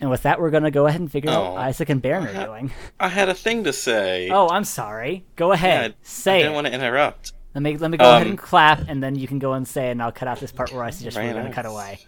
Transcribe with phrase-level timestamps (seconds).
[0.00, 2.02] And with that, we're going to go ahead and figure out Oh, what Isaac and
[2.02, 2.72] Baron I are ha- doing.
[2.98, 4.28] I had a thing to say.
[4.30, 5.24] Oh, I'm sorry.
[5.36, 5.90] Go Yeah, ahead.
[5.92, 7.32] I- say I didn't want to interrupt.
[7.54, 9.66] Let me let me go ahead Um, and clap, and then you can go and
[9.68, 11.52] say, and I'll cut out this part where I suggest we're going to on.
[11.52, 12.00] cut away.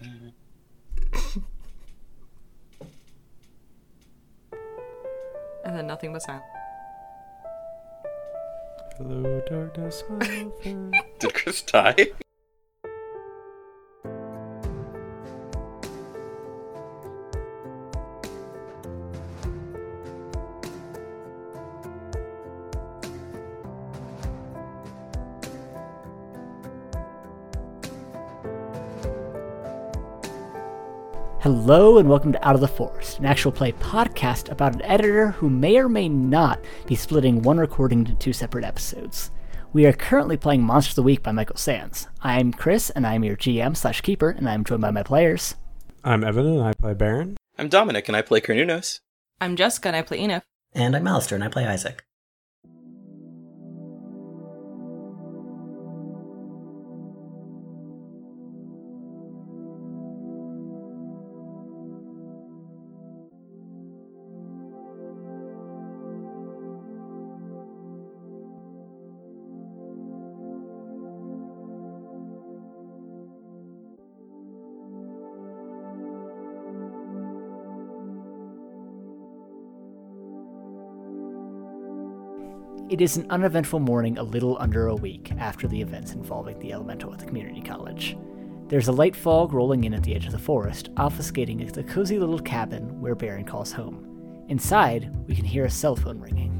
[5.65, 6.45] And then nothing but silence.
[8.99, 10.05] Hello, darkness.
[10.09, 10.25] my
[10.63, 10.95] friend.
[11.19, 11.95] Did Chris die?
[31.47, 35.31] Hello and welcome to Out of the Forest, an actual play podcast about an editor
[35.31, 39.31] who may or may not be splitting one recording into two separate episodes.
[39.73, 42.09] We are currently playing Monster of the Week by Michael Sands.
[42.21, 45.55] I'm Chris, and I'm your GM slash keeper, and I'm joined by my players.
[46.03, 47.37] I'm Evan, and I play Baron.
[47.57, 48.99] I'm Dominic, and I play Cornunos.
[49.41, 50.43] I'm Jessica and I play Enif.
[50.75, 52.05] And I'm Alistair, and I play Isaac.
[82.89, 86.73] It is an uneventful morning a little under a week after the events involving the
[86.73, 88.17] elemental at the community college.
[88.69, 92.17] There's a light fog rolling in at the edge of the forest, obfuscating the cozy
[92.17, 94.45] little cabin where Baron calls home.
[94.49, 96.53] Inside, we can hear a cell phone ringing.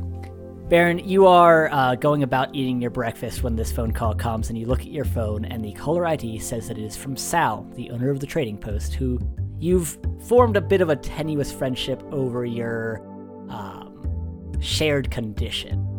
[0.69, 4.59] Baron, you are uh, going about eating your breakfast when this phone call comes, and
[4.59, 7.71] you look at your phone, and the caller ID says that it is from Sal,
[7.77, 9.21] the owner of the trading post, who
[9.61, 13.01] you've formed a bit of a tenuous friendship over your
[13.49, 15.96] um, shared condition.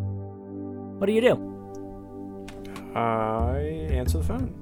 [0.98, 2.92] What do you do?
[2.94, 3.58] I
[3.90, 4.54] answer the phone.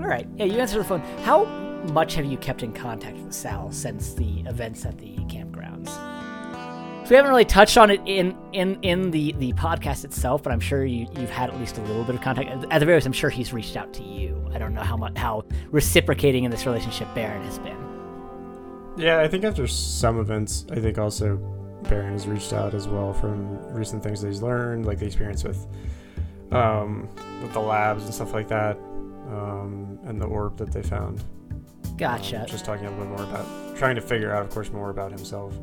[0.00, 0.26] All right.
[0.36, 1.00] Yeah, you answer the phone.
[1.22, 1.44] How
[1.92, 5.88] much have you kept in contact with Sal since the events at the campgrounds?
[7.06, 10.52] So we haven't really touched on it in in in the the podcast itself, but
[10.52, 12.50] I'm sure you you've had at least a little bit of contact.
[12.70, 14.50] At the very least, I'm sure he's reached out to you.
[14.52, 17.76] I don't know how much how reciprocating in this relationship Baron has been.
[18.96, 21.36] Yeah, I think after some events, I think also
[21.88, 25.44] Baron has reached out as well from recent things that he's learned, like the experience
[25.44, 25.66] with
[26.52, 27.08] um,
[27.42, 28.76] with the labs and stuff like that,
[29.28, 31.24] um, and the orb that they found.
[31.96, 32.40] Gotcha.
[32.40, 34.90] Um, just talking a little bit more about trying to figure out, of course, more
[34.90, 35.54] about himself.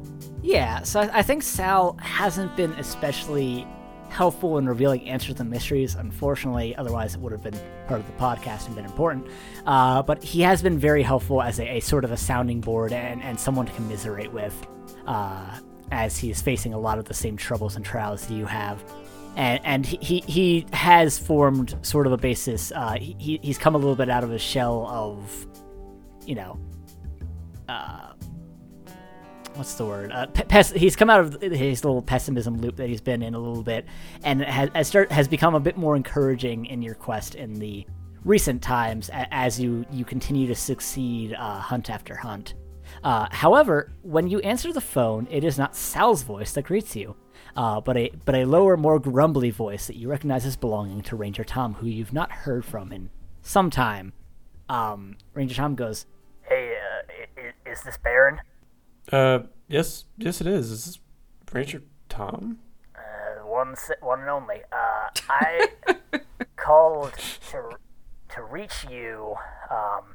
[0.41, 3.67] Yeah, so I, I think Sal hasn't been especially
[4.09, 5.95] helpful in revealing answers to mysteries.
[5.95, 9.27] Unfortunately, otherwise it would have been part of the podcast and been important.
[9.65, 12.93] Uh, but he has been very helpful as a, a sort of a sounding board
[12.93, 14.67] and, and someone to commiserate with,
[15.07, 15.59] uh,
[15.91, 18.83] as he is facing a lot of the same troubles and trials that you have.
[19.35, 22.71] And, and he, he, has formed sort of a basis.
[22.71, 25.47] Uh, he, he's come a little bit out of his shell of,
[26.25, 26.59] you know,
[27.67, 28.13] uh,
[29.55, 30.11] what's the word?
[30.11, 33.33] Uh, pe- pes- he's come out of his little pessimism loop that he's been in
[33.33, 33.85] a little bit,
[34.23, 37.85] and has has, start, has become a bit more encouraging in your quest in the
[38.23, 42.53] recent times as you you continue to succeed uh, hunt after hunt.
[43.03, 47.15] Uh, however, when you answer the phone, it is not Sal's voice that greets you,
[47.55, 51.15] uh, but a but a lower, more grumbly voice that you recognize as belonging to
[51.15, 53.09] Ranger Tom, who you've not heard from in
[53.41, 54.13] some time.
[54.69, 56.05] Um, Ranger Tom goes,
[56.43, 58.39] "Hey, uh, is this Baron?"
[59.11, 60.71] Uh, yes, yes, it is.
[60.71, 60.99] Is this
[61.51, 62.59] Ranger Tom?
[62.95, 64.61] Uh, one, one and only.
[64.71, 65.67] Uh, I
[66.55, 67.11] called
[67.51, 67.77] to
[68.29, 69.35] to reach you
[69.69, 70.12] um,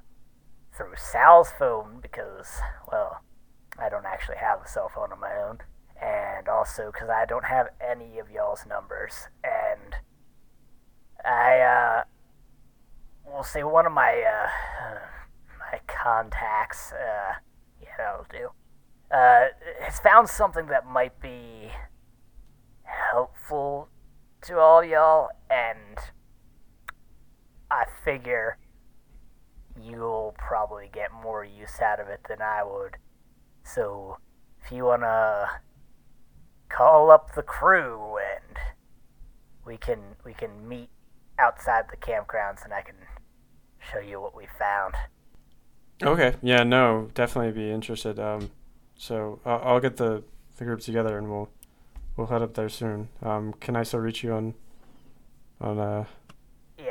[0.78, 3.20] through Sal's phone because, well,
[3.78, 5.58] I don't actually have a cell phone of my own,
[6.00, 9.96] and also because I don't have any of y'all's numbers, and
[11.24, 12.02] I uh,
[13.26, 14.98] will say one of my uh,
[15.58, 16.92] my contacts.
[16.92, 17.34] Uh,
[17.82, 18.50] yeah, that'll do.
[19.10, 19.48] Uh,
[19.84, 21.70] has found something that might be
[22.84, 23.88] helpful
[24.42, 25.98] to all y'all, and
[27.68, 28.58] I figure
[29.84, 32.96] you'll probably get more use out of it than I would.
[33.64, 34.18] So,
[34.64, 35.46] if you wanna
[36.68, 38.56] call up the crew and
[39.64, 40.88] we can we can meet
[41.38, 42.96] outside the campgrounds and I can
[43.92, 44.94] show you what we found.
[46.02, 46.36] Okay.
[46.42, 46.62] Yeah.
[46.64, 47.10] No.
[47.14, 48.18] Definitely be interested.
[48.18, 48.50] Um,
[48.96, 50.22] so I'll, I'll get the
[50.56, 51.48] the group together and we'll
[52.16, 53.08] we'll head up there soon.
[53.22, 54.54] Um, can I still reach you on
[55.60, 56.04] on uh?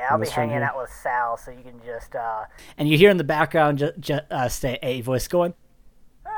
[0.08, 0.64] Yeah, I'll be hanging here?
[0.64, 2.16] out with Sal, so you can just.
[2.16, 2.46] uh
[2.78, 5.54] And you hear in the background ju- ju- uh, stay a voice going,
[6.26, 6.32] "Hey,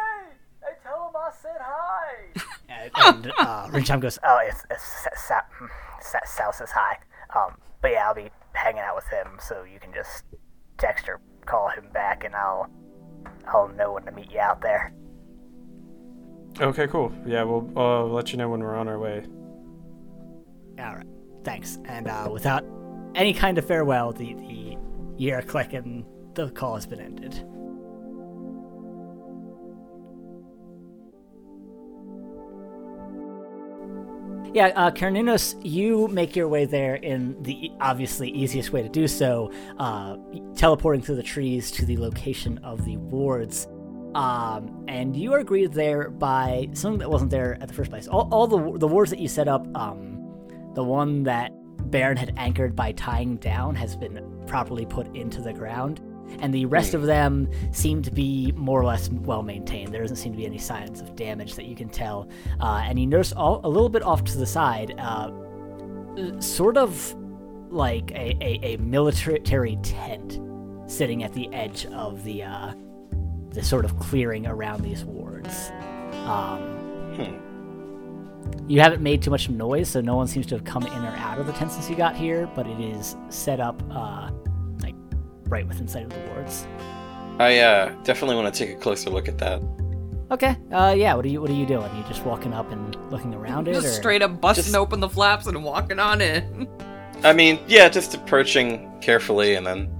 [0.64, 2.90] hey, tell him I said hi.
[3.14, 4.84] and uh, Ranger Tom goes, "Oh, it's, it's
[5.28, 5.42] Sa-
[6.02, 6.98] Sa- Sal says hi.
[7.36, 10.24] Um, but yeah, I'll be hanging out with him, so you can just
[10.78, 12.70] text or call him back, and I'll
[13.48, 14.94] I'll know when to meet you out there."
[16.60, 17.12] Okay, cool.
[17.26, 19.24] Yeah, we'll uh, let you know when we're on our way.
[20.80, 21.06] All right,
[21.44, 21.78] thanks.
[21.86, 22.64] And uh, without
[23.16, 24.78] any kind of farewell, the the
[25.18, 27.44] ear click and the call has been ended.
[34.52, 39.52] Yeah, uh, you make your way there in the obviously easiest way to do so,
[39.78, 40.18] uh,
[40.56, 43.68] teleporting through the trees to the location of the wards.
[44.16, 48.08] Um, and you are greeted there by something that wasn't there at the first place.
[48.08, 50.20] All, all the the wards that you set up, um,
[50.74, 51.52] the one that
[51.90, 56.02] Baron had anchored by tying down has been properly put into the ground,
[56.40, 59.94] and the rest of them seem to be more or less well maintained.
[59.94, 62.30] There doesn't seem to be any signs of damage that you can tell.
[62.60, 65.32] Uh, and you notice all, a little bit off to the side, uh,
[66.40, 67.16] sort of
[67.70, 70.40] like a, a, a military tent
[70.88, 72.74] sitting at the edge of the uh,
[73.52, 75.72] the sort of clearing around these wards.
[76.26, 77.49] Um,
[78.68, 81.16] you haven't made too much noise, so no one seems to have come in or
[81.18, 84.30] out of the tent since you got here, but it is set up uh,
[84.82, 84.96] like
[85.48, 86.68] right within sight of the wards.
[87.40, 89.62] I uh, definitely want to take a closer look at that.
[90.32, 90.56] Okay.
[90.72, 91.16] Uh, yeah.
[91.16, 91.96] What are you What are you doing?
[91.96, 95.00] You just walking up and looking around it, Just or straight up busting Just- open
[95.00, 96.68] the flaps and walking on in.
[97.24, 99.92] I mean, yeah, just approaching carefully and then,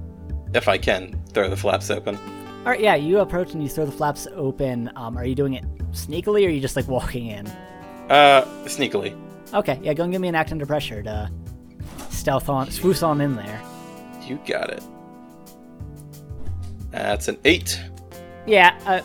[0.54, 2.16] if I can, throw the flaps open.
[2.16, 2.80] All right.
[2.80, 2.94] Yeah.
[2.94, 4.90] You approach and you throw the flaps open.
[4.94, 7.50] Um, are you doing it sneakily, or are you just like walking in?
[8.10, 9.16] Uh, sneakily.
[9.54, 9.78] Okay.
[9.82, 9.94] Yeah.
[9.94, 11.30] Go and give me an act under pressure to
[12.10, 13.62] stealth on, swoosh on in there.
[14.26, 14.82] You got it.
[16.90, 17.80] That's an eight.
[18.46, 19.02] Yeah, uh,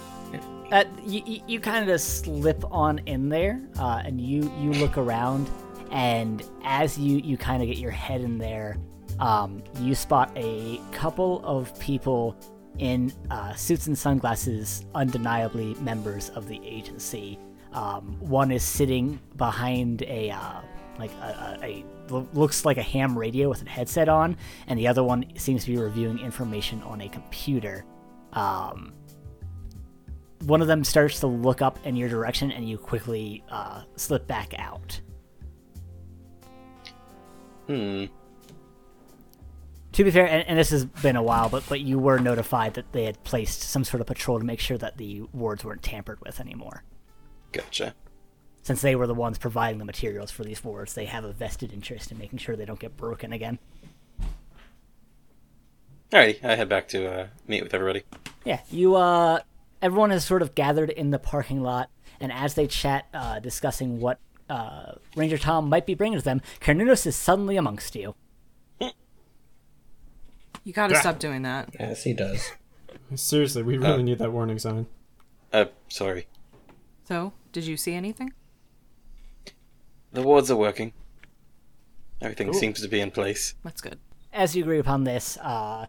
[0.72, 4.98] uh, you, you, you kind of slip on in there, uh, and you, you look
[4.98, 5.50] around,
[5.92, 8.78] and as you, you kind of get your head in there,
[9.20, 12.36] um, you spot a couple of people
[12.80, 17.38] in uh, suits and sunglasses, undeniably members of the agency.
[17.76, 20.62] Um, one is sitting behind a uh,
[20.98, 24.38] like a, a, a looks like a ham radio with a headset on,
[24.68, 27.84] and the other one seems to be reviewing information on a computer.
[28.32, 28.94] Um,
[30.46, 34.26] one of them starts to look up in your direction, and you quickly uh, slip
[34.26, 35.02] back out.
[37.68, 38.06] Hmm.
[39.92, 42.76] To be fair, and, and this has been a while, but but you were notified
[42.76, 45.84] that they had placed some sort of patrol to make sure that the wards weren't
[45.84, 46.86] tampered with anymore.
[47.56, 47.96] Gotcha.
[48.64, 51.72] Since they were the ones providing the materials for these wards, they have a vested
[51.72, 53.60] interest in making sure they don't get broken again.
[56.12, 58.04] Alrighty, I head back to uh, meet with everybody.
[58.44, 59.40] Yeah, you uh
[59.82, 64.00] everyone has sort of gathered in the parking lot and as they chat uh discussing
[64.00, 64.20] what
[64.50, 68.16] uh Ranger Tom might be bringing to them, Carnunos is suddenly amongst you.
[70.64, 71.70] You gotta stop doing that.
[71.80, 72.52] Yes, he does.
[73.14, 74.88] Seriously, we really need that warning sign.
[75.54, 76.28] Uh, sorry.
[77.08, 78.34] So, did you see anything?
[80.12, 80.92] The wards are working.
[82.22, 82.60] Everything Cool.
[82.60, 83.56] seems to be in place.
[83.64, 83.98] That's good.
[84.34, 85.88] As you agree upon this, uh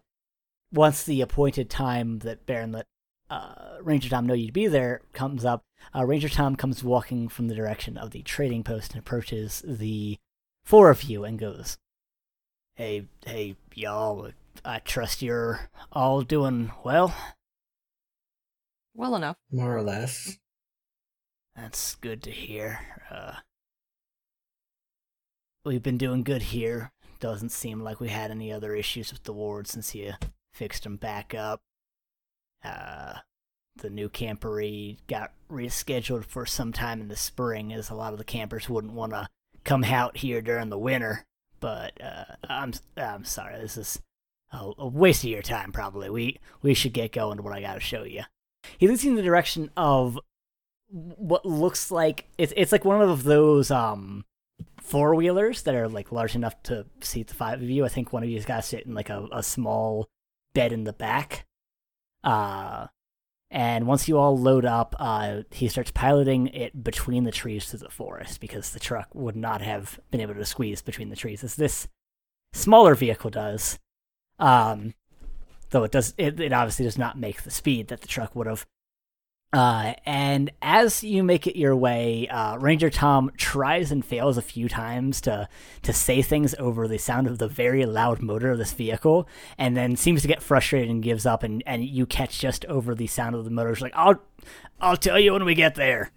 [0.73, 2.87] once the appointed time that Baron let
[3.31, 5.65] uh, Ranger Tom know you'd be there comes up,
[5.95, 10.19] uh, Ranger Tom comes walking from the direction of the trading post and approaches the
[10.65, 11.79] four of you and goes,
[12.77, 14.31] "Hey, hey, y'all!
[14.65, 17.13] I trust you're all doing well.
[18.95, 19.37] Well enough.
[19.51, 20.39] More or less.
[21.57, 22.81] That's good to hear.
[23.11, 23.37] Uh,
[25.65, 26.93] we've been doing good here.
[27.19, 30.13] Doesn't seem like we had any other issues with the ward since you
[30.53, 31.63] fixed them back up.
[32.63, 33.15] Uh,
[33.77, 38.19] the new campery got rescheduled for some time in the spring, as a lot of
[38.19, 39.29] the campers wouldn't want to
[39.65, 41.25] come out here during the winter.
[41.59, 44.03] But uh, I'm I'm sorry, this is
[44.53, 45.73] a, a waste of your time.
[45.73, 48.23] Probably we we should get going to what I got to show you.
[48.77, 50.19] He leads you in the direction of
[50.89, 54.25] what looks like it's it's like one of those um
[54.81, 57.85] four wheelers that are like large enough to seat the five of you.
[57.85, 60.09] I think one of you's got to sit in like a, a small
[60.55, 61.47] bed in the back.
[62.23, 62.87] Uh
[63.51, 67.77] and once you all load up, uh, he starts piloting it between the trees to
[67.77, 71.45] the forest because the truck would not have been able to squeeze between the trees
[71.45, 71.87] as this
[72.53, 73.79] smaller vehicle does.
[74.39, 74.95] Um,
[75.71, 78.49] though it does, it, it obviously does not make the speed that the truck would
[78.49, 78.67] have.
[79.57, 84.43] Uh, and as you make it your way, uh, Ranger Tom tries and fails a
[84.43, 85.49] few times to
[85.81, 89.75] to say things over the sound of the very loud motor of this vehicle, and
[89.75, 91.43] then seems to get frustrated and gives up.
[91.43, 93.71] And, and you catch just over the sound of the motor.
[93.71, 94.21] It's like, "I'll
[94.79, 96.11] I'll tell you when we get there."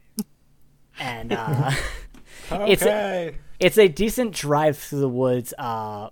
[1.00, 1.72] and uh,
[2.52, 6.10] It's a- it's a decent drive through the woods, uh,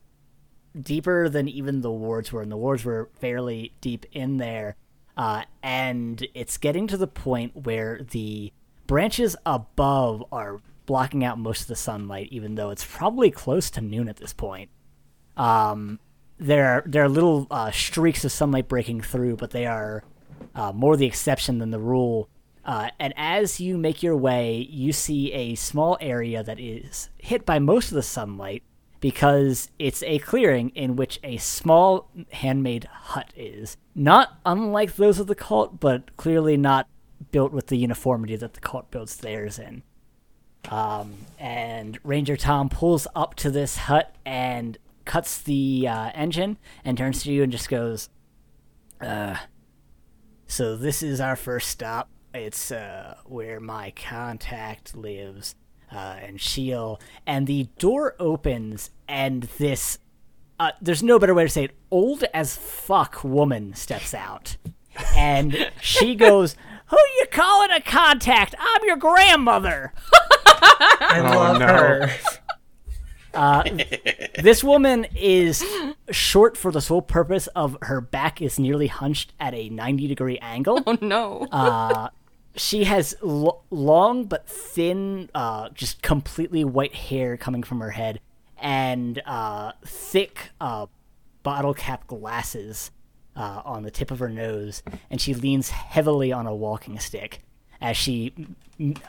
[0.81, 4.77] deeper than even the wards were, and the wards were fairly deep in there.
[5.17, 8.53] Uh, and it's getting to the point where the
[8.85, 13.81] branches above are blocking out most of the sunlight, even though it's probably close to
[13.81, 14.69] noon at this point.
[15.35, 15.99] Um,
[16.37, 20.03] there are, there are little uh, streaks of sunlight breaking through, but they are
[20.55, 22.29] uh, more the exception than the rule.
[22.63, 27.45] Uh, and as you make your way, you see a small area that is hit
[27.45, 28.61] by most of the sunlight
[28.99, 33.77] because it's a clearing in which a small handmade hut is.
[33.95, 36.87] Not unlike those of the cult, but clearly not
[37.31, 39.83] built with the uniformity that the cult builds theirs in.
[40.69, 46.97] Um, and Ranger Tom pulls up to this hut and cuts the uh, engine and
[46.97, 48.09] turns to you and just goes,
[48.99, 49.37] uh,
[50.47, 52.09] so this is our first stop.
[52.33, 55.55] It's uh, where my contact lives,
[55.91, 56.99] uh, and she'll.
[57.25, 59.99] And the door opens, and this.
[60.59, 61.71] Uh, there's no better way to say it.
[61.91, 64.57] Old as fuck woman steps out,
[65.15, 66.55] and she goes,
[66.87, 68.55] "Who you calling a contact?
[68.59, 69.93] I'm your grandmother."
[70.99, 71.67] I love no.
[71.67, 72.09] her.
[74.41, 75.63] this woman is
[76.09, 80.39] short for the sole purpose of her back is nearly hunched at a 90 degree
[80.39, 80.81] angle.
[80.87, 81.47] Oh no.
[81.51, 82.09] Uh,
[82.57, 88.19] she has long but thin, uh, just completely white hair coming from her head,
[88.57, 90.87] and uh, thick uh,
[91.43, 92.91] bottle cap glasses
[93.35, 97.41] uh, on the tip of her nose, and she leans heavily on a walking stick
[97.79, 98.33] as she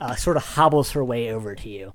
[0.01, 1.95] uh, sort of hobbles her way over to you.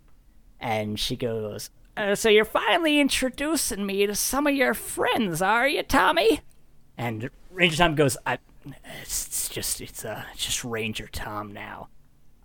[0.60, 5.68] And she goes, uh, So you're finally introducing me to some of your friends, are
[5.68, 6.42] you, Tommy?
[6.98, 8.40] And Ranger Tom goes, I,
[9.02, 11.90] it's, it's just, it's uh, it's just Ranger Tom now.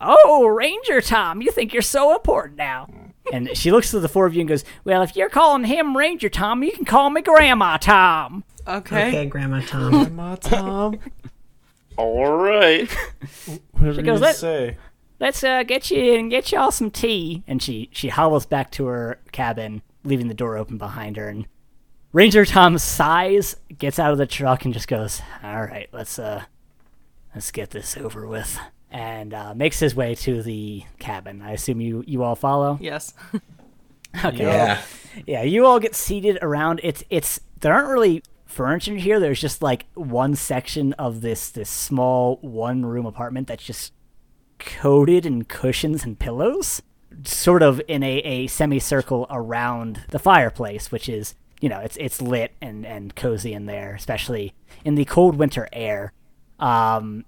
[0.00, 2.88] Oh, Ranger Tom, you think you're so important now?
[3.30, 5.94] And she looks to the four of you and goes, Well, if you're calling him
[5.94, 8.42] Ranger Tom, you can call me Grandma Tom.
[8.66, 9.08] Okay.
[9.08, 9.90] Okay, Grandma Tom.
[9.90, 10.98] Grandma Tom.
[11.98, 12.90] All right.
[13.72, 14.78] Whatever goes, you "Let- say.
[15.20, 17.42] Let's uh, get you and get y'all some tea.
[17.46, 21.28] And she she hobbles back to her cabin, leaving the door open behind her.
[21.28, 21.46] And
[22.18, 26.42] Ranger Tom sighs, gets out of the truck, and just goes, "All right, let's uh,
[27.32, 28.58] let's get this over with."
[28.90, 31.40] And uh, makes his way to the cabin.
[31.42, 32.76] I assume you you all follow.
[32.80, 33.14] Yes.
[34.24, 34.42] Okay.
[34.42, 34.82] Yeah.
[35.26, 36.80] Yeah, you all get seated around.
[36.82, 39.20] It's it's there aren't really furniture here.
[39.20, 43.92] There's just like one section of this this small one room apartment that's just
[44.58, 46.82] coated in cushions and pillows,
[47.22, 52.20] sort of in a, a semicircle around the fireplace, which is you know it's it's
[52.22, 56.12] lit and and cozy in there, especially in the cold winter air.
[56.58, 57.24] Um,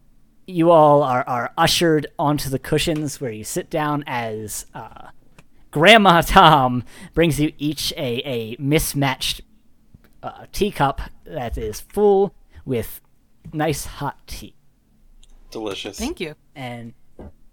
[0.47, 5.09] you all are are ushered onto the cushions where you sit down as uh,
[5.71, 6.85] Grandma Tom
[7.15, 9.43] brings you each a, a mismatched
[10.23, 12.35] uh, teacup that is full
[12.65, 13.01] with
[13.53, 14.55] nice hot tea.
[15.51, 15.99] Delicious.
[15.99, 16.35] Thank you.
[16.55, 16.95] And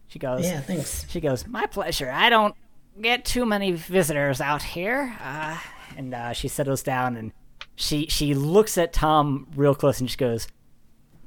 [0.08, 1.06] she goes, Yeah, thanks.
[1.10, 2.10] she goes, my pleasure.
[2.12, 2.56] I don't
[3.02, 5.16] get too many visitors out here.
[5.22, 5.58] Uh,
[5.98, 7.34] and uh, she settles down and
[7.76, 10.48] she she looks at Tom real close and she goes,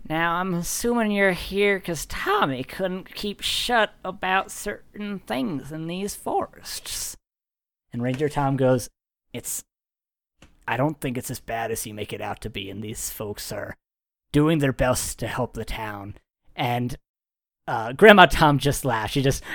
[0.08, 6.14] now I'm assuming you're here because Tommy couldn't keep shut about certain things in these
[6.14, 7.16] forests.
[7.92, 8.88] And Ranger Tom goes,
[9.32, 9.62] it's.
[10.66, 13.10] I don't think it's as bad as you make it out to be, and these
[13.10, 13.76] folks are
[14.30, 16.14] doing their best to help the town.
[16.54, 16.96] And
[17.70, 19.12] uh, Grandma Tom just laughed.
[19.14, 19.44] She just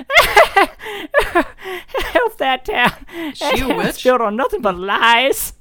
[1.25, 3.33] help that town.
[3.33, 4.03] She a witch?
[4.03, 5.53] built on nothing but lies.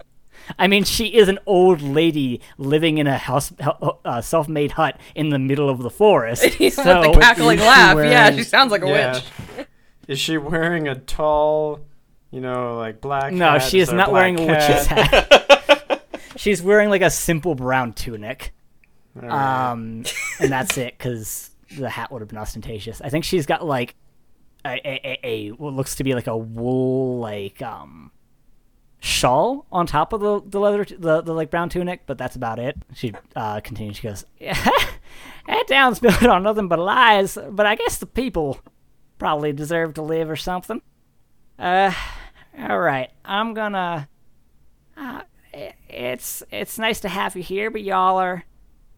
[0.58, 3.50] I mean, she is an old lady living in a house,
[4.04, 6.42] uh, self-made hut in the middle of the forest.
[6.60, 6.82] With so
[7.12, 7.96] the cackling is she laugh.
[7.96, 9.12] Yeah, she sounds like a Yeah.
[9.56, 9.66] witch.
[10.06, 11.80] Is she wearing a tall,
[12.30, 13.32] you know, like black?
[13.32, 13.62] no, hat?
[13.62, 16.04] she is that not black wearing a witch's hat.
[16.36, 18.52] She's wearing like a simple brown tunic.
[19.16, 19.70] All right.
[19.70, 20.04] Um,
[20.40, 23.00] and that's it because the hat would have been ostentatious.
[23.00, 23.94] I think she's got like
[24.64, 28.10] a, a, a, a what looks to be like a wool like um
[29.00, 32.58] shawl on top of the the leather the, the like brown tunic, but that's about
[32.58, 32.76] it.
[32.94, 33.96] She uh continues.
[33.96, 34.54] She goes, "Yeah,
[35.46, 38.60] that town's built on nothing but lies, but I guess the people
[39.18, 40.80] probably deserve to live or something."
[41.58, 41.92] Uh,
[42.58, 44.08] all right, I'm gonna.
[44.96, 45.22] Uh,
[45.88, 48.44] it's it's nice to have you here, but y'all are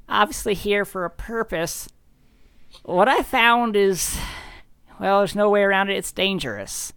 [0.08, 1.88] obviously here for a purpose.
[2.82, 4.16] What I found is,
[5.00, 5.96] well, there's no way around it.
[5.96, 6.92] It's dangerous,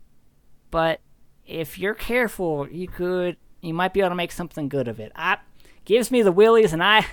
[0.72, 1.02] but
[1.46, 5.12] if you're careful, you could, you might be able to make something good of it.
[5.16, 5.38] I
[5.86, 7.06] gives me the willies, and I,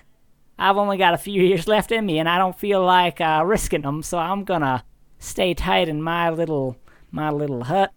[0.59, 3.43] I've only got a few years left in me, and I don't feel like uh,
[3.47, 4.85] risking them, so I'm gonna
[5.19, 6.77] stay tight in my little
[7.11, 7.93] my little hut.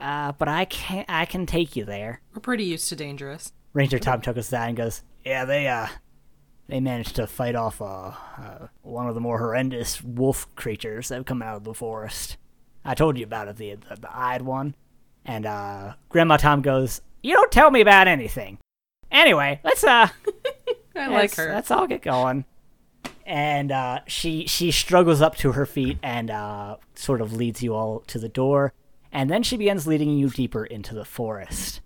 [0.00, 2.20] Uh, but I can I can take you there.
[2.34, 3.52] We're pretty used to dangerous.
[3.72, 5.86] Ranger Tom took us down and goes, "Yeah, they uh,
[6.68, 11.16] they managed to fight off uh, uh one of the more horrendous wolf creatures that
[11.16, 12.36] have come out of the forest.
[12.84, 14.74] I told you about it, the the, the eyed one."
[15.24, 18.58] And uh, Grandma Tom goes, "You don't tell me about anything."
[19.10, 20.08] Anyway, let's uh,
[20.96, 21.52] I like her.
[21.52, 22.44] let's all get going.
[23.24, 27.74] And uh, she she struggles up to her feet and uh, sort of leads you
[27.74, 28.72] all to the door,
[29.12, 31.80] and then she begins leading you deeper into the forest.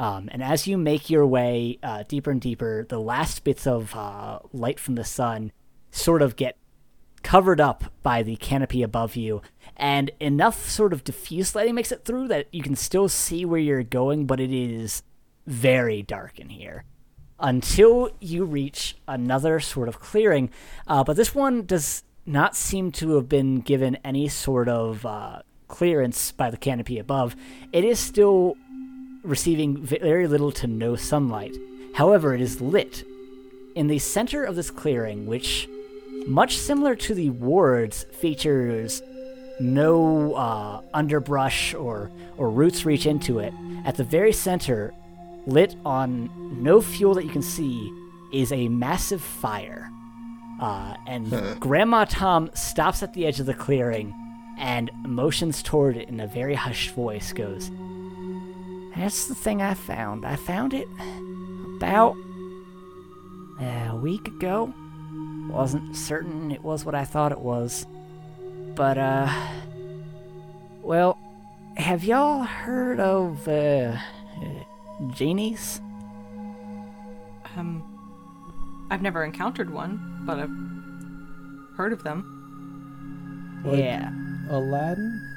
[0.00, 3.94] Um, and as you make your way uh, deeper and deeper, the last bits of
[3.94, 5.52] uh, light from the sun
[5.90, 6.56] sort of get
[7.22, 9.42] covered up by the canopy above you,
[9.76, 13.60] and enough sort of diffuse lighting makes it through that you can still see where
[13.60, 15.02] you're going, but it is
[15.46, 16.84] very dark in here
[17.38, 20.48] until you reach another sort of clearing.
[20.86, 25.42] Uh, but this one does not seem to have been given any sort of uh,
[25.68, 27.36] clearance by the canopy above.
[27.70, 28.56] It is still
[29.22, 31.56] receiving very little to no sunlight.
[31.94, 33.04] However, it is lit.
[33.74, 35.68] In the center of this clearing, which,
[36.26, 39.02] much similar to the wards, features
[39.60, 43.52] no uh, underbrush or, or roots reach into it,
[43.84, 44.92] at the very center,
[45.46, 46.30] lit on
[46.62, 47.92] no fuel that you can see,
[48.32, 49.90] is a massive fire.
[50.60, 54.14] Uh, and Grandma Tom stops at the edge of the clearing
[54.58, 57.70] and motions toward it in a very hushed voice, goes,
[58.96, 60.24] That's the thing I found.
[60.26, 60.88] I found it
[61.76, 62.16] about
[63.60, 64.72] a week ago.
[65.48, 67.86] Wasn't certain it was what I thought it was.
[68.74, 69.28] But, uh,
[70.82, 71.18] well,
[71.76, 73.96] have y'all heard of, uh,
[75.14, 75.80] genies?
[77.56, 77.82] Um,
[78.90, 83.60] I've never encountered one, but I've heard of them.
[83.64, 84.10] Like- yeah.
[84.50, 85.29] Aladdin?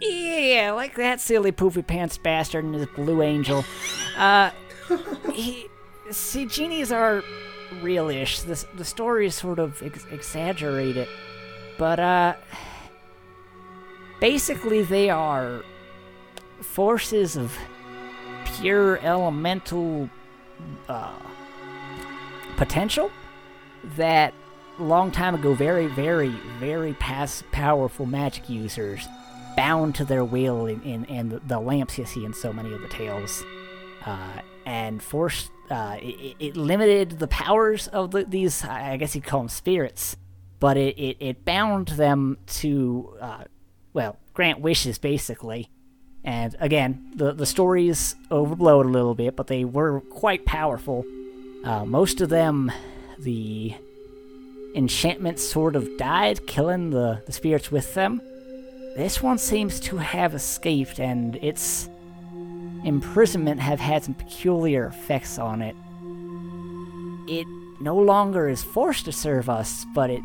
[0.00, 3.64] Yeah, like that silly poofy pants bastard and his blue angel.
[4.16, 4.50] Uh,
[5.32, 5.66] he,
[6.10, 7.22] see, genies are
[7.80, 8.44] realish.
[8.44, 11.08] The the story is sort of ex- exaggerated,
[11.78, 12.34] but uh,
[14.20, 15.62] basically they are
[16.60, 17.56] forces of
[18.44, 20.10] pure elemental
[20.88, 21.12] uh,
[22.56, 23.10] potential
[23.96, 24.32] that
[24.78, 26.28] long time ago very very
[26.58, 29.06] very past powerful magic users
[29.56, 32.80] bound to their will in, in, in the, lamps you see in so many of
[32.80, 33.44] the tales
[34.04, 39.24] uh, and forced uh, it, it limited the powers of the, these i guess you'd
[39.24, 40.16] call them spirits
[40.60, 43.44] but it, it, it bound them to uh,
[43.92, 45.70] well grant wishes basically
[46.26, 51.04] and again, the the stories overblow it a little bit, but they were quite powerful.
[51.64, 52.72] Uh, most of them,
[53.20, 53.76] the
[54.74, 58.20] enchantments sort of died, killing the, the spirits with them.
[58.96, 61.90] This one seems to have escaped, and its
[62.82, 65.76] imprisonment have had some peculiar effects on it.
[67.28, 67.46] It
[67.78, 70.22] no longer is forced to serve us, but it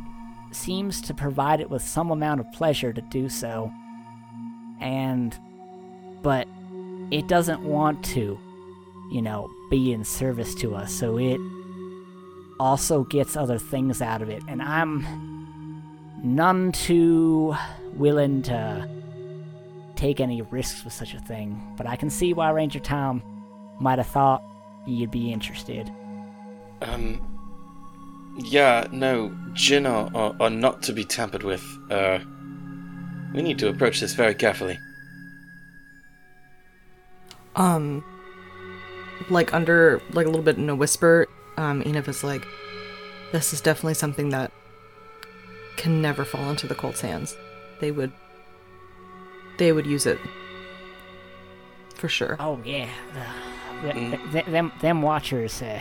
[0.51, 3.73] seems to provide it with some amount of pleasure to do so.
[4.79, 5.37] And
[6.21, 6.47] but
[7.11, 8.39] it doesn't want to,
[9.11, 10.93] you know, be in service to us.
[10.93, 11.41] So it
[12.57, 14.43] also gets other things out of it.
[14.47, 15.83] And I'm
[16.23, 17.53] none too
[17.95, 18.87] willing to
[19.95, 21.61] take any risks with such a thing.
[21.77, 23.21] But I can see why Ranger Tom
[23.79, 24.43] might have thought
[24.85, 25.91] you'd be interested.
[26.81, 27.27] Um.
[28.37, 31.63] Yeah, no, Jinn are, are, are not to be tampered with.
[31.89, 32.19] Uh.
[33.33, 34.77] We need to approach this very carefully.
[37.55, 38.03] Um,
[39.29, 42.45] like under, like a little bit in a whisper, um, Enif is like,
[43.31, 44.51] this is definitely something that
[45.77, 47.37] can never fall into the cult's hands.
[47.81, 48.13] They would,
[49.57, 50.19] they would use it.
[51.95, 52.37] For sure.
[52.39, 52.89] Oh yeah,
[54.31, 55.79] th- them them watchers uh,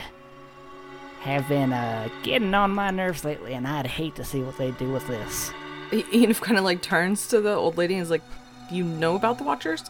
[1.20, 4.70] have been uh, getting on my nerves lately, and I'd hate to see what they
[4.72, 5.52] do with this.
[5.90, 8.22] Enif kind of like turns to the old lady and is like,
[8.68, 9.84] Do you know about the Watchers?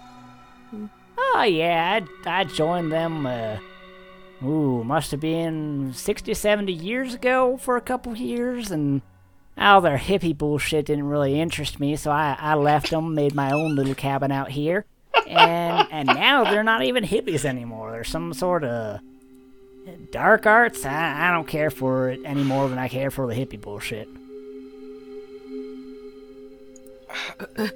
[1.18, 3.26] Oh yeah, I I joined them.
[3.26, 3.58] Uh,
[4.44, 9.02] ooh, must have been 60, 70 years ago for a couple years, and
[9.60, 13.50] all their hippie bullshit didn't really interest me, so I I left them, made my
[13.50, 14.86] own little cabin out here,
[15.26, 17.92] and and now they're not even hippies anymore.
[17.92, 19.00] They're some sort of
[20.10, 20.84] dark arts.
[20.86, 24.08] I I don't care for it any more than I care for the hippie bullshit.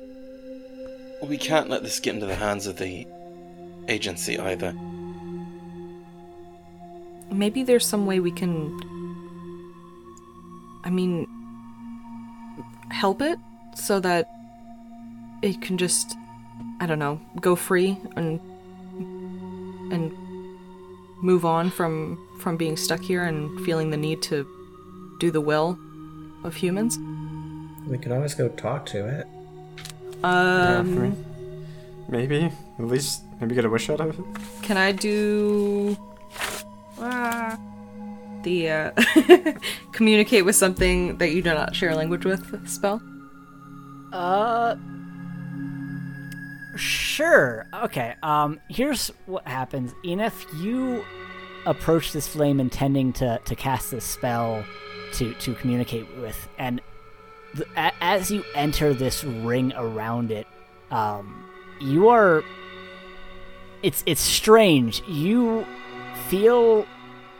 [1.23, 3.07] We can't let this get into the hands of the
[3.89, 4.75] agency either.
[7.31, 8.79] Maybe there's some way we can.
[10.85, 11.27] I mean,
[12.95, 13.39] help it
[13.75, 14.29] so that
[15.43, 16.17] it can just,
[16.81, 18.41] I don't know, go free and
[19.93, 20.13] and
[21.23, 24.47] move on from from being stuck here and feeling the need to
[25.21, 25.79] do the will
[26.45, 26.99] of humans.
[27.87, 29.27] We could always go talk to it.
[30.23, 31.13] Yeah, Um, for me.
[32.09, 32.51] Maybe.
[32.79, 34.25] At least maybe get a wish out of it.
[34.63, 35.97] Can I do
[37.01, 37.59] Ah.
[38.45, 38.91] The uh,
[39.93, 43.03] communicate with something that you do not share language with spell?
[44.13, 44.77] Uh,
[46.77, 47.67] sure.
[47.75, 48.15] Okay.
[48.23, 49.93] Um, here's what happens.
[50.05, 51.05] Enif, you
[51.67, 54.65] approach this flame intending to to cast this spell
[55.15, 56.81] to to communicate with, and
[57.57, 60.47] th- a- as you enter this ring around it,
[60.91, 61.45] um,
[61.81, 62.43] you are.
[63.83, 65.03] It's it's strange.
[65.09, 65.67] You
[66.29, 66.87] feel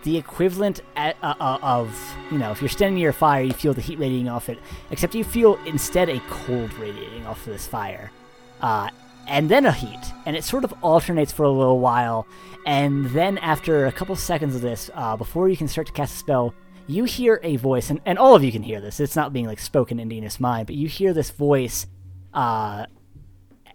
[0.05, 3.53] the equivalent at, uh, uh, of you know if you're standing near a fire you
[3.53, 4.59] feel the heat radiating off it
[4.91, 8.13] except you feel instead a cold radiating off of this fire
[8.61, 8.89] uh,
[9.27, 12.27] and then a heat and it sort of alternates for a little while
[12.67, 16.15] and then after a couple seconds of this uh, before you can start to cast
[16.15, 16.55] a spell
[16.87, 19.47] you hear a voice and, and all of you can hear this it's not being
[19.47, 21.87] like spoken in Dina's mind but you hear this voice
[22.35, 22.85] uh,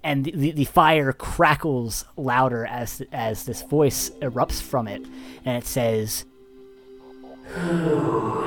[0.03, 5.01] and the, the, the fire crackles louder as as this voice erupts from it,
[5.45, 6.25] and it says,
[7.45, 8.43] "Who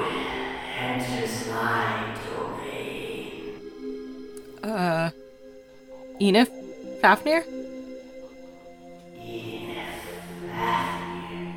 [0.78, 3.60] enters my domain?"
[4.62, 5.10] Uh,
[6.20, 6.48] Enif?
[7.00, 7.44] Fafnir?
[9.18, 9.98] Enif
[10.48, 11.54] Fafnir.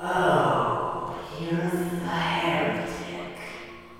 [0.00, 3.38] Oh, you're the heretic.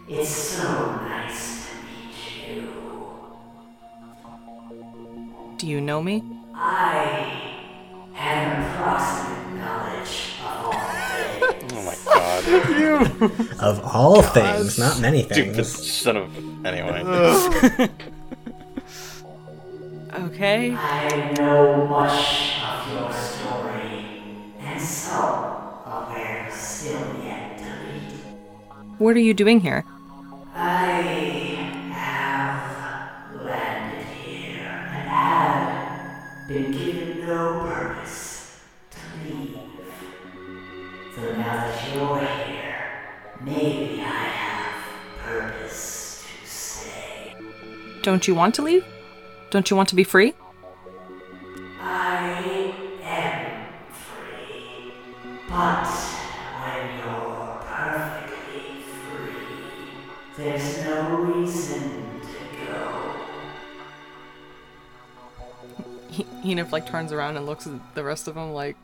[0.08, 2.77] It's so nice to meet you.
[5.58, 6.22] Do you know me?
[6.54, 7.50] I
[8.12, 11.72] have an approximate knowledge of all things.
[11.74, 13.58] Oh my god.
[13.60, 15.90] Of all things, not many Stupid things.
[15.92, 16.66] son of.
[16.66, 17.88] Anyway.
[20.18, 20.72] Okay.
[20.74, 24.04] I know much of your story,
[24.58, 25.22] and some
[25.84, 28.98] of where you're still yet to lead.
[28.98, 29.84] What are you doing here?
[48.08, 48.86] Don't you want to leave?
[49.50, 50.32] Don't you want to be free?
[51.78, 54.94] I am free.
[55.46, 55.86] But
[56.56, 61.82] when you're perfectly free, there's no reason
[62.22, 63.12] to go.
[66.08, 68.78] He- Enif like turns around and looks at the rest of them like,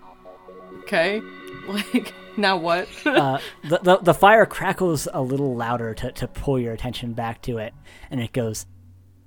[0.81, 1.23] okay,
[1.67, 2.89] like now what?
[3.07, 7.41] uh, the, the the fire crackles a little louder to, to pull your attention back
[7.41, 7.73] to it,
[8.11, 8.67] and it goes,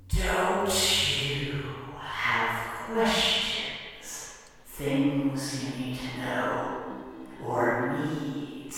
[0.09, 0.69] Don't
[1.21, 1.63] you
[1.99, 4.39] have questions?
[4.65, 6.81] Things you need to know?
[7.45, 8.77] Or needs?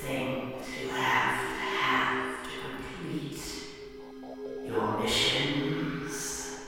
[0.00, 2.50] Things you have to have to
[3.02, 3.42] complete?
[4.64, 6.60] Your missions?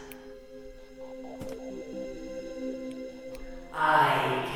[3.73, 4.52] I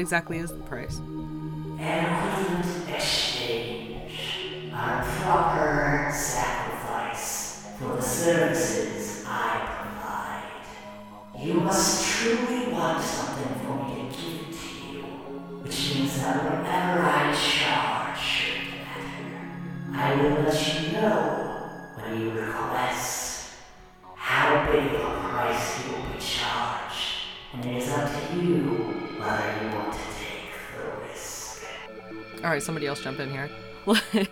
[0.00, 1.00] exactly is the price?
[33.00, 33.50] Else jump in here.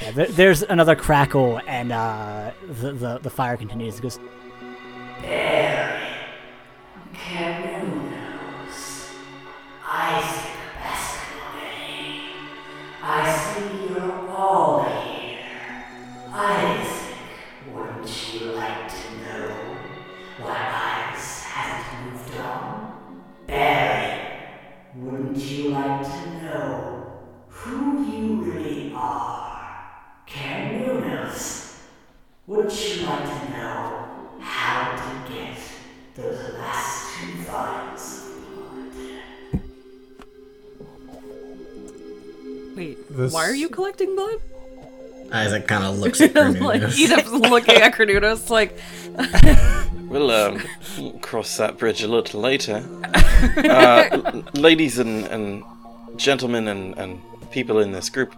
[0.00, 3.98] yeah, there, "There's another crackle," and uh, the, the the fire continues.
[3.98, 4.18] It goes,
[43.26, 44.40] This- why are you collecting blood?
[45.32, 46.98] Isaac kind of looks at like Cornelius.
[46.98, 48.78] Edith's looking at Carnunos like,
[50.08, 50.62] We'll um,
[51.20, 52.84] cross that bridge a little later.
[53.56, 55.64] Uh, ladies and, and
[56.16, 58.34] gentlemen and, and people in this group,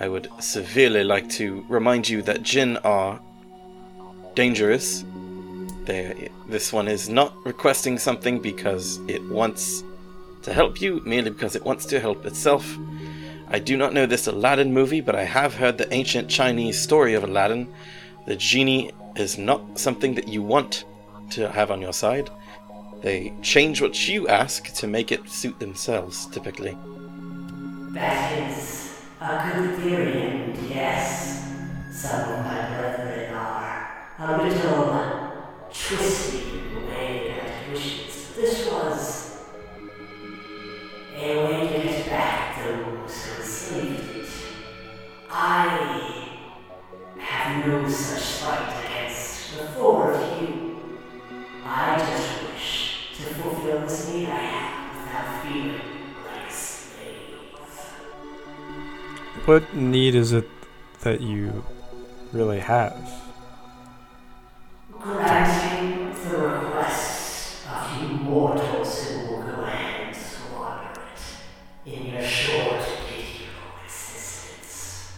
[0.00, 3.20] I would severely like to remind you that Jinn are
[4.34, 5.04] dangerous.
[5.84, 9.84] They, this one is not requesting something because it wants
[10.42, 12.66] to help you, merely because it wants to help itself.
[13.48, 17.14] I do not know this Aladdin movie, but I have heard the ancient Chinese story
[17.14, 17.72] of Aladdin.
[18.26, 20.84] The genie is not something that you want
[21.30, 22.28] to have on your side.
[23.02, 26.76] They change what you ask to make it suit themselves, typically.
[27.92, 31.48] That is a good theory, and yes,
[31.92, 35.30] some of my brethren are a little uh,
[35.72, 38.34] twisted in the way that wishes.
[38.34, 39.15] This was
[59.46, 60.48] What need is it
[61.02, 61.64] that you
[62.32, 62.98] really have?
[64.90, 71.00] Granting the requests of you mortals who will go ahead and squander
[71.86, 75.12] it in your short, pitiable existence.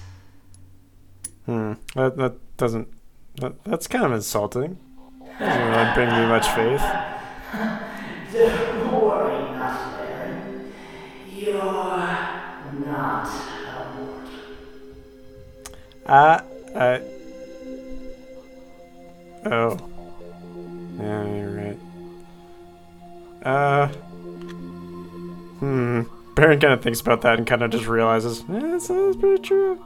[1.47, 1.73] Hmm.
[1.95, 2.89] That that doesn't.
[3.37, 4.79] That, that's kind of insulting.
[5.39, 6.83] Doesn't really bring me much faith.
[16.09, 16.41] Uh,
[16.75, 17.03] I.
[19.47, 19.79] Oh.
[20.99, 21.79] Yeah, you're right.
[23.45, 23.87] Uh.
[25.59, 26.03] Hmm.
[26.35, 29.43] Baron kind of thinks about that and kind of just realizes, eh, that's, that's pretty
[29.43, 29.85] true.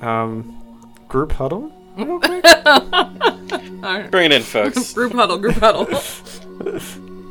[0.00, 0.62] Um,
[1.08, 1.72] group huddle?
[1.96, 2.44] Real quick?
[4.12, 4.92] Bring it in, folks.
[4.94, 5.88] group huddle, group huddle.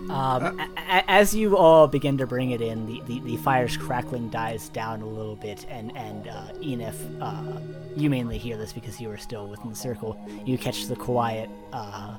[0.10, 3.78] Um, a- a- as you all begin to bring it in, the, the, the fire's
[3.78, 7.60] crackling dies down a little bit, and and uh, Enif, uh,
[7.96, 10.20] you mainly hear this because you are still within the circle.
[10.46, 12.18] You catch the quiet uh,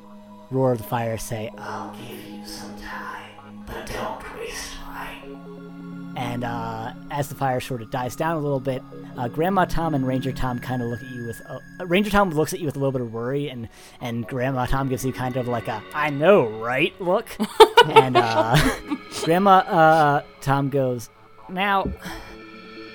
[0.51, 5.78] roar of the fire say, I'll give you some time, but don't waste mine.
[6.19, 8.83] And uh, as the fire sort of dies down a little bit,
[9.17, 12.31] uh, Grandma Tom and Ranger Tom kind of look at you with uh, Ranger Tom
[12.31, 13.69] looks at you with a little bit of worry, and
[14.01, 17.29] and Grandma Tom gives you kind of like a I know right look,
[17.87, 18.57] and uh,
[19.25, 21.09] Grandma uh, Tom goes,
[21.49, 21.89] now,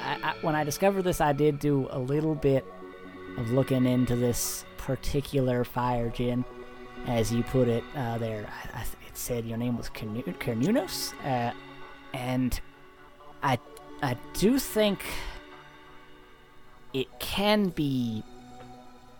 [0.02, 2.66] I, I, when I discovered this, I did do a little bit
[3.38, 6.44] of looking into this particular fire jinn,
[7.08, 8.46] as you put it uh, there.
[8.74, 11.54] I, I, it said your name was Carnunos, uh,
[12.14, 12.60] and
[13.44, 13.60] I
[14.02, 15.04] I do think
[16.94, 18.24] it can be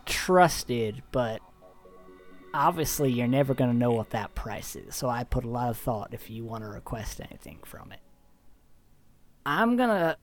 [0.06, 1.42] trusted, but
[2.54, 4.96] obviously you're never going to know what that price is.
[4.96, 8.00] So I put a lot of thought if you want to request anything from it.
[9.46, 10.18] I'm going to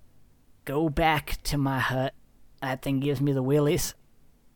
[0.65, 2.15] go back to my hut.
[2.63, 3.95] That thing gives me the willies.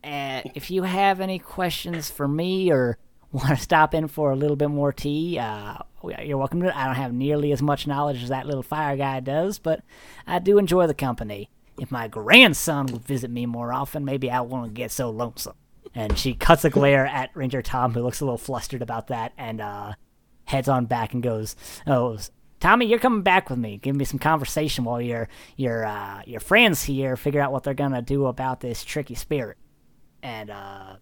[0.03, 2.99] And if you have any questions for me or
[3.33, 5.79] want to stop in for a little bit more tea, uh,
[6.11, 6.77] you're welcome to it.
[6.77, 9.83] I don't have nearly as much knowledge as that little fire guy does, but
[10.27, 11.51] I do enjoy the company.
[11.79, 15.57] If my grandson would visit me more often, maybe I won't get so lonesome.
[15.95, 19.33] And she cuts a glare at Ranger Tom, who looks a little flustered about that,
[19.37, 19.95] and uh,
[20.45, 22.19] heads on back and goes, "Oh,
[22.61, 23.79] Tommy, you're coming back with me.
[23.79, 27.75] Give me some conversation while your your uh, your friends here figure out what they're
[27.75, 29.57] gonna do about this tricky spirit."
[30.23, 30.97] And uh,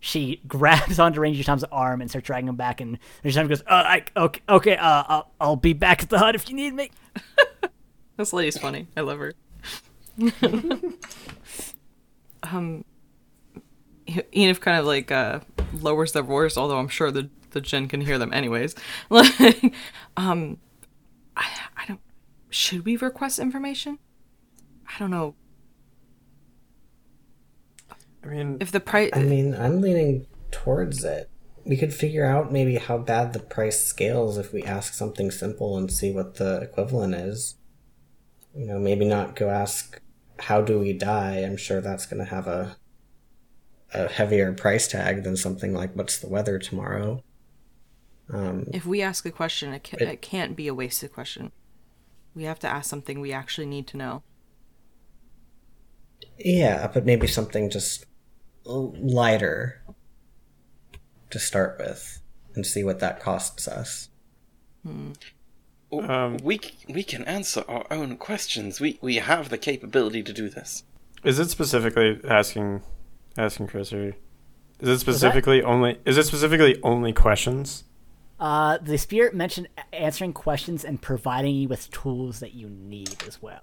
[0.00, 2.80] she grabs onto Ranger Tom's arm and starts dragging him back.
[2.80, 6.18] And Ranger Tom goes, uh, I, "Okay, okay, uh, I'll, I'll be back at the
[6.18, 6.90] hut if you need me."
[8.16, 8.86] this lady's funny.
[8.96, 9.34] I love her.
[12.42, 12.84] um,
[14.06, 15.40] Enif kind of like uh
[15.74, 18.74] lowers their voice, although I'm sure the the Jinn can hear them anyways.
[19.10, 19.74] Like,
[20.16, 20.58] um,
[21.36, 22.00] I I don't.
[22.48, 23.98] Should we request information?
[24.88, 25.34] I don't know
[28.26, 29.10] I mean, if the price.
[29.12, 31.30] I mean, I'm leaning towards it.
[31.64, 35.76] We could figure out maybe how bad the price scales if we ask something simple
[35.76, 37.56] and see what the equivalent is.
[38.54, 40.00] You know, maybe not go ask,
[40.38, 41.38] how do we die?
[41.38, 42.76] I'm sure that's going to have a
[43.94, 47.22] a heavier price tag than something like what's the weather tomorrow.
[48.28, 51.52] Um, If we ask a question, it, ca- It- it can't be a wasted question.
[52.34, 54.22] We have to ask something we actually need to know.
[56.38, 58.06] yeah, but maybe something just l-
[58.66, 59.82] lighter
[61.30, 62.20] to start with
[62.54, 64.08] and see what that costs us.
[64.84, 65.12] W-
[65.92, 68.80] Um, we we can answer our own questions.
[68.80, 70.84] We we have the capability to do this.
[71.24, 72.82] Is it specifically asking
[73.38, 74.14] asking Chris or
[74.80, 77.84] is it specifically only is it specifically only questions?
[78.38, 83.40] Uh, the spirit mentioned answering questions and providing you with tools that you need as
[83.40, 83.60] well.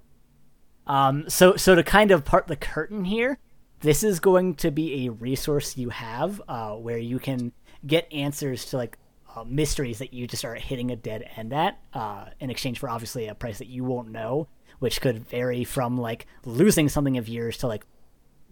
[0.87, 3.37] Um, so so to kind of part the curtain here,
[3.83, 7.51] this is going to be a resource you have uh, where you can
[7.85, 8.97] get answers to like
[9.35, 12.89] uh, mysteries that you just are hitting a dead end at uh, in exchange for
[12.89, 14.47] obviously a price that you won't know,
[14.79, 17.85] which could vary from like losing something of yours to like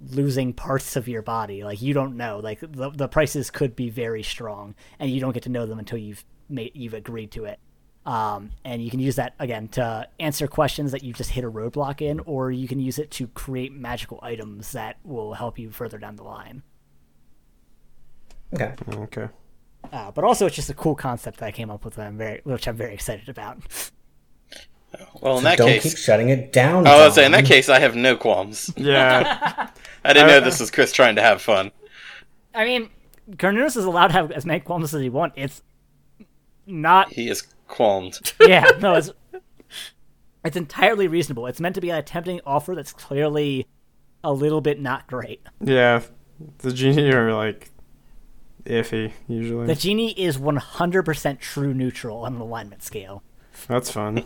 [0.10, 1.64] losing parts of your body.
[1.64, 2.40] Like you don't know.
[2.44, 5.80] Like the the prices could be very strong, and you don't get to know them
[5.80, 7.60] until you've made you've agreed to it.
[8.06, 11.52] Um, and you can use that again to answer questions that you've just hit a
[11.52, 15.70] roadblock in, or you can use it to create magical items that will help you
[15.70, 16.64] further down the line.
[18.54, 18.74] Okay.
[18.90, 19.30] Okay.
[19.92, 22.18] Uh, but also, it's just a cool concept that I came up with, that I'm
[22.18, 23.60] very, which I'm very excited about.
[25.22, 26.86] Well, in that Don't case, keep shutting it down.
[26.86, 28.74] I was say in that case, I have no qualms.
[28.78, 29.70] Yeah.
[30.04, 31.72] I didn't know this was Chris trying to have fun.
[32.56, 32.90] I mean,
[33.34, 35.36] Carnunos is allowed to have as many qualms as he wants.
[35.38, 35.62] It's
[36.72, 38.34] not He is qualmed.
[38.42, 39.12] yeah, no, it's
[40.46, 41.48] it's entirely reasonable.
[41.48, 43.68] It's meant to be a tempting offer that's clearly
[44.24, 45.42] a little bit not great.
[45.60, 46.02] yeah.
[46.60, 47.70] The genie are like
[48.66, 49.68] iffy usually.
[49.68, 53.22] The genie is 100% true neutral on an alignment scale.
[53.68, 54.24] That's fun.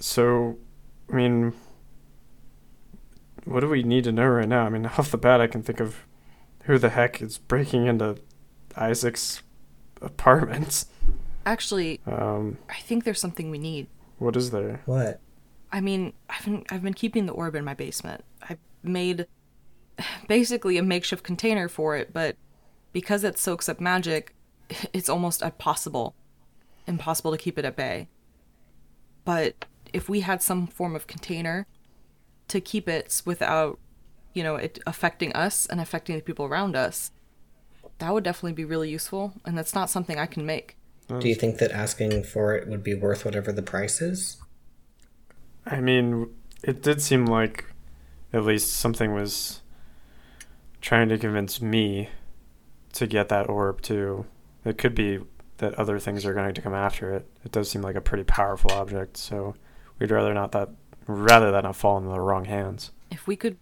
[0.00, 0.58] So,
[1.12, 1.52] I mean,
[3.44, 4.64] what do we need to know right now?
[4.64, 6.04] I mean, off the bat, I can think of
[6.64, 8.16] who the heck is breaking into
[8.76, 9.42] Isaac's
[10.00, 10.86] apartments.
[11.46, 13.86] Actually, Um, I think there's something we need.
[14.18, 14.80] what is there?
[14.86, 15.20] What?
[15.72, 18.24] I mean, I've been I've been keeping the orb in my basement.
[18.42, 19.26] I made
[20.28, 22.36] basically a makeshift container for it, but
[22.92, 24.34] because it soaks up magic,
[24.92, 26.14] it's almost impossible
[26.86, 28.08] impossible to keep it at bay.
[29.24, 31.66] But if we had some form of container
[32.48, 33.78] to keep it without,
[34.34, 37.10] you know, it affecting us and affecting the people around us,
[37.98, 40.76] that would definitely be really useful, and that's not something I can make.
[41.08, 44.38] Do you think that asking for it would be worth whatever the price is?
[45.66, 46.30] I mean,
[46.62, 47.66] it did seem like
[48.32, 49.60] at least something was
[50.80, 52.08] trying to convince me
[52.94, 54.26] to get that orb too.
[54.64, 55.20] It could be
[55.58, 57.26] that other things are going to come after it.
[57.44, 59.54] It does seem like a pretty powerful object, so
[59.98, 60.70] we'd rather not that
[61.06, 62.90] rather that not fall into the wrong hands.
[63.10, 63.58] if we could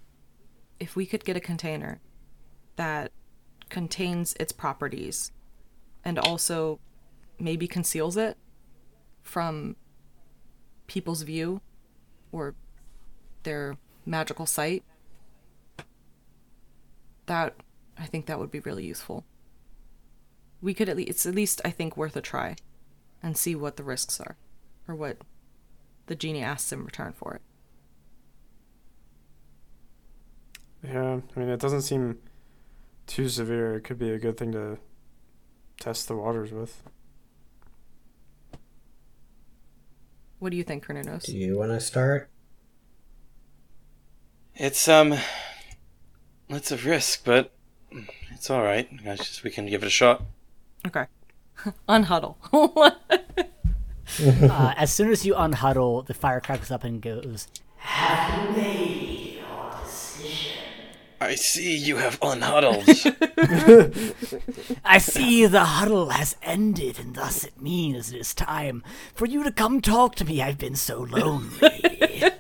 [0.78, 2.00] if we could get a container
[2.76, 3.11] that
[3.68, 5.33] contains its properties
[6.05, 6.78] and also
[7.42, 8.37] maybe conceals it
[9.22, 9.76] from
[10.87, 11.61] people's view
[12.31, 12.55] or
[13.42, 13.76] their
[14.07, 14.83] magical sight
[17.26, 17.55] that
[17.98, 19.24] i think that would be really useful
[20.61, 22.57] we could at least it's at least i think worth a try
[23.22, 24.37] and see what the risks are
[24.88, 25.18] or what
[26.07, 27.42] the genie asks in return for it
[30.83, 32.18] Yeah, I mean, it doesn't seem
[33.07, 33.76] too severe.
[33.76, 34.78] It could be a good thing to
[35.78, 36.83] test the waters with.
[40.42, 41.26] What do you think Carnunos?
[41.26, 42.28] Do you want to start?
[44.57, 45.14] It's um,
[46.48, 47.52] it's a risk, but
[48.33, 48.88] it's all right.
[49.07, 50.22] I just we can give it a shot.
[50.85, 51.05] Okay.
[51.88, 52.38] Unhuddle.
[54.20, 58.55] Uh, as soon as you unhuddle, the fire cracks up and goes, Have
[61.22, 62.85] I see you have unhuddled.
[64.85, 68.82] I see the huddle has ended, and thus it means it is time
[69.14, 70.42] for you to come talk to me.
[70.42, 71.61] I've been so lonely.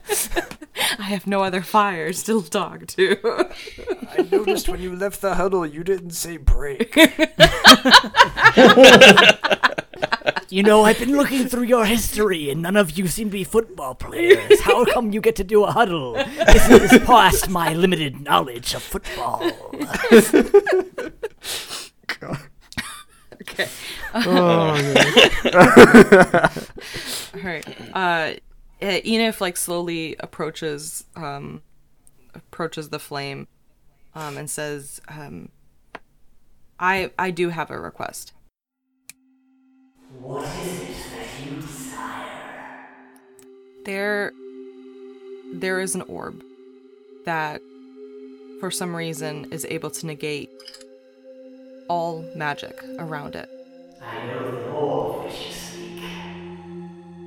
[0.98, 3.16] I have no other fires to talk to.
[4.18, 6.94] I noticed when you left the huddle, you didn't say break.
[10.52, 13.42] you know, I've been looking through your history, and none of you seem to be
[13.42, 14.60] football players.
[14.60, 16.12] How come you get to do a huddle?
[16.12, 19.42] This is past my limited knowledge of football.
[23.40, 23.66] okay.
[24.14, 24.76] oh,
[27.34, 27.66] All right.
[27.94, 28.34] Uh,
[28.82, 31.62] uh, Enif like slowly approaches um
[32.34, 33.48] approaches the flame,
[34.14, 35.48] um, and says, um,
[36.78, 38.34] "I I do have a request.
[40.22, 42.86] What is it that you desire?
[43.84, 44.32] There
[45.52, 46.44] there is an orb
[47.24, 47.60] that,
[48.60, 50.48] for some reason, is able to negate
[51.88, 53.48] all magic around it.
[54.00, 56.04] I know the orb which you speak.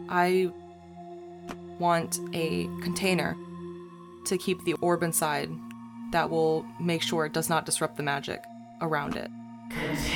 [0.08, 0.50] I
[1.78, 3.36] want a container
[4.28, 5.50] to keep the orb inside
[6.14, 8.42] that will make sure it does not disrupt the magic
[8.80, 9.30] around it.
[9.70, 10.15] Contained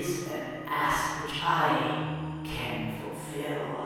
[0.00, 3.76] is an ask which I can fulfill.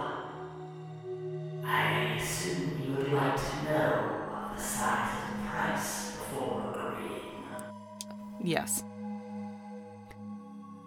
[1.64, 7.44] I assume you would like to know the size and price before agreeing.
[8.42, 8.84] Yes.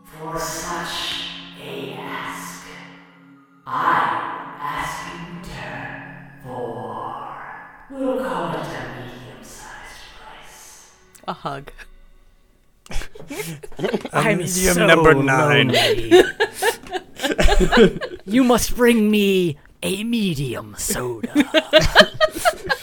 [0.03, 2.67] For such a ask,
[3.65, 7.35] I ask in return for.
[7.89, 10.91] We'll call it a medium sized price.
[11.27, 11.71] A hug.
[14.15, 15.73] I'm medium so number nine.
[18.25, 21.31] you must bring me a medium soda.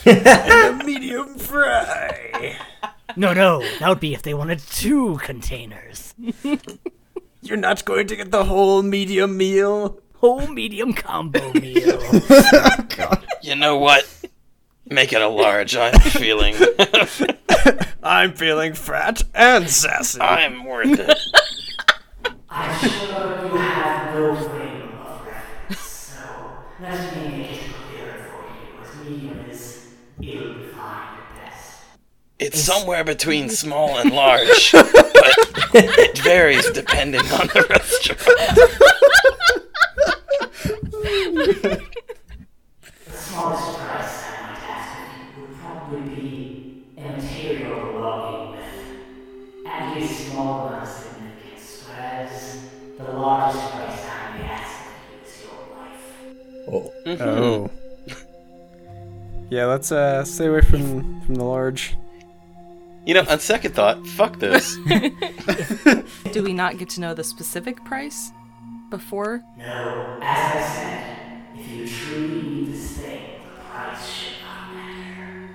[0.04, 2.56] And a medium fry.
[3.16, 6.14] No, no, that would be if they wanted two containers.
[7.42, 9.98] You're not going to get the whole medium meal.
[10.16, 12.00] Whole medium combo meal.
[12.98, 14.06] Oh, you know what?
[14.92, 15.74] Make it a large.
[15.74, 16.54] I'm feeling.
[18.02, 20.20] I'm feeling fat and sassy.
[20.20, 21.18] I'm worth it.
[22.50, 26.18] I'm sure you have no frame of reference, so
[26.80, 29.86] let me make it clearer for you as medium is
[30.20, 31.72] ill-defined at best.
[32.38, 34.94] It's somewhere between small and large, but
[35.74, 38.58] it varies depending on the restaurant.
[59.72, 61.96] let's uh stay away from from the large.
[63.04, 64.76] You know, on second thought, fuck this.
[66.32, 68.30] Do we not get to know the specific price
[68.90, 69.42] before?
[69.58, 73.22] No, as I said, if you truly need this thing,
[73.56, 75.48] the price should not matter.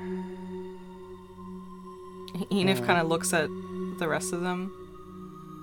[2.51, 3.47] Enif kind of looks at
[3.99, 4.73] the rest of them,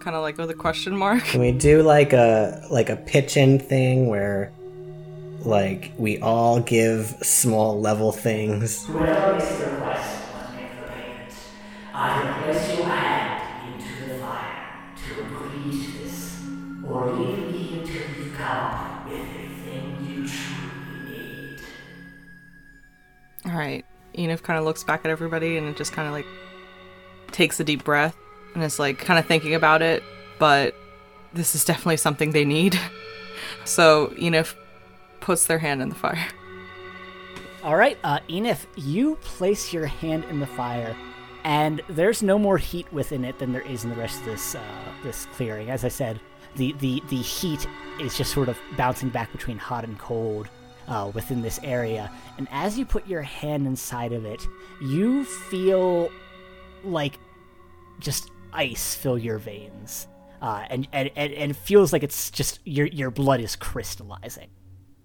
[0.00, 1.24] kind of like with a question mark.
[1.24, 4.52] Can we do like a like a pitch in thing where
[5.44, 8.86] like we all give small level things?
[8.86, 11.34] Whoever makes the request must make the payment.
[11.92, 16.40] Either place your hand into the fire to agree to this,
[16.88, 21.60] or leave me until you've come up with a thing you truly need.
[23.46, 23.84] All right.
[24.16, 26.26] Enif kind of looks back at everybody and just kind of like
[27.32, 28.16] takes a deep breath
[28.54, 30.02] and is like kind of thinking about it,
[30.38, 30.74] but
[31.32, 32.78] this is definitely something they need.
[33.66, 34.54] So Enif
[35.24, 36.28] puts their hand in the fire.
[37.62, 40.94] All right, uh, Enif, you place your hand in the fire,
[41.44, 44.54] and there's no more heat within it than there is in the rest of this
[44.54, 44.62] uh,
[45.02, 45.70] this clearing.
[45.70, 46.20] As I said,
[46.56, 47.66] the, the the heat
[47.98, 50.50] is just sort of bouncing back between hot and cold
[50.88, 52.12] uh, within this area.
[52.36, 54.46] And as you put your hand inside of it,
[54.82, 56.10] you feel
[56.84, 57.18] like
[57.98, 60.06] just ice fill your veins,
[60.42, 64.50] uh, and, and and and feels like it's just your your blood is crystallizing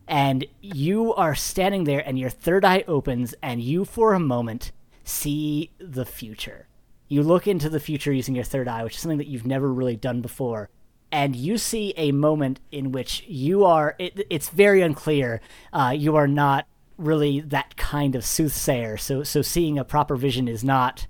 [0.10, 4.72] and you are standing there and your third eye opens and you for a moment
[5.04, 6.68] see the future.
[7.08, 9.72] You look into the future using your third eye which is something that you've never
[9.72, 10.70] really done before.
[11.12, 15.42] And you see a moment in which you are it, it's very unclear
[15.72, 16.66] uh, you are not
[16.98, 18.98] really that kind of soothsayer.
[18.98, 21.06] So so seeing a proper vision is not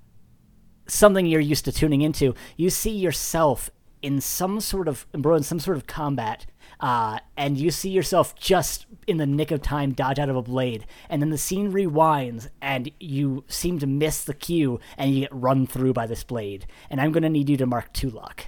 [0.86, 2.34] something you're used to tuning into.
[2.58, 3.70] You see yourself
[4.02, 6.46] in some sort of embroiled in some sort of combat
[6.80, 10.42] uh, and you see yourself just in the nick of time dodge out of a
[10.42, 15.20] blade, and then the scene rewinds, and you seem to miss the cue, and you
[15.20, 16.66] get run through by this blade.
[16.88, 18.46] And I'm gonna need you to mark two luck.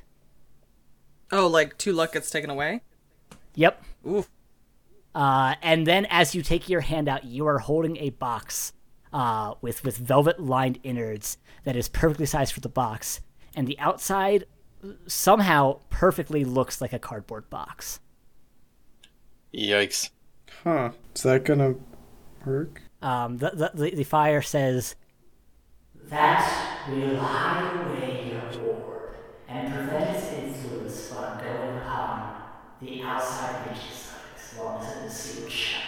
[1.30, 2.83] Oh, like two luck gets taken away?
[3.55, 3.85] Yep.
[4.07, 4.30] Oof.
[5.14, 8.72] Uh, and then as you take your hand out, you are holding a box
[9.12, 13.20] uh, with with velvet lined innards that is perfectly sized for the box,
[13.55, 14.47] and the outside
[15.07, 18.01] somehow perfectly looks like a cardboard box.
[19.55, 20.11] Yikes.
[20.64, 20.90] Huh.
[21.14, 21.74] Is that gonna
[22.46, 22.82] work?
[23.00, 24.94] Um, the, the the the fire says
[26.09, 29.14] That will hide away your orb
[29.48, 32.42] and prevent its influence from going upon
[32.80, 35.82] the outside reaches of it as long as it is sealed shut.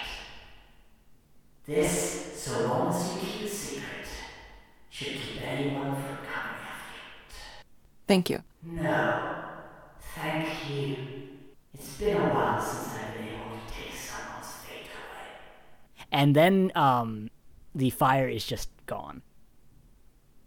[1.66, 4.06] This, so long as you keep it secret,
[4.90, 7.34] should keep anyone from coming after it.
[8.06, 8.42] Thank you.
[8.62, 9.34] No,
[10.14, 10.96] thank you.
[11.72, 16.03] It's been a while since I've been able to take someone's fate away.
[16.14, 17.28] And then um,
[17.74, 19.20] the fire is just gone,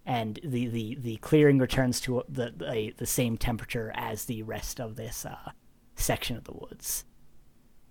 [0.06, 4.80] and the, the, the clearing returns to the the, the same temperature as the rest
[4.80, 5.52] of this uh,
[5.96, 7.04] section of the woods,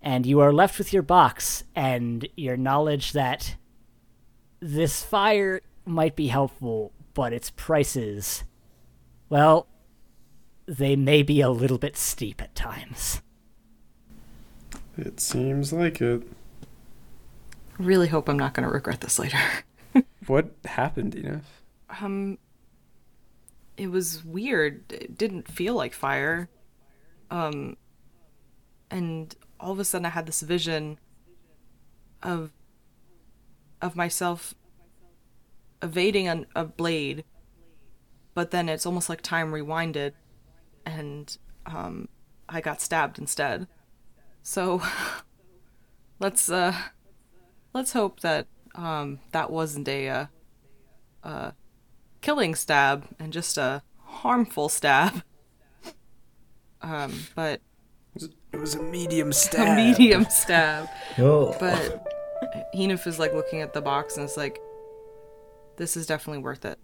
[0.01, 3.55] and you are left with your box and your knowledge that
[4.59, 8.43] this fire might be helpful, but its prices,
[9.29, 9.67] well,
[10.65, 13.21] they may be a little bit steep at times.
[14.97, 16.23] It seems like it.
[17.77, 19.39] Really hope I'm not going to regret this later.
[20.27, 21.41] What happened, Enif?
[22.01, 22.37] Um,
[23.77, 24.91] it was weird.
[24.91, 26.49] It didn't feel like fire.
[27.31, 27.77] Um,
[28.91, 30.99] and all of a sudden, I had this vision
[32.21, 32.51] of
[33.81, 34.53] of myself
[35.81, 37.23] evading an, a blade,
[38.33, 40.13] but then it's almost like time rewinded,
[40.85, 42.09] and um,
[42.49, 43.67] I got stabbed instead.
[44.41, 44.81] So
[46.19, 46.75] let's uh,
[47.77, 50.25] let's hope that um, that wasn't a uh,
[51.23, 51.51] uh,
[52.21, 55.21] killing stab and just a harmful stab.
[56.81, 57.61] Um, but
[58.15, 59.67] It was a medium stab.
[59.67, 60.89] a medium stab.
[61.19, 62.03] Oh, But
[62.75, 64.59] Enif is like looking at the box and it's like,
[65.77, 66.79] this is definitely worth it.